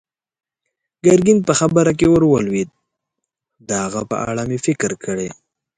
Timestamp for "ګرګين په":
1.05-1.53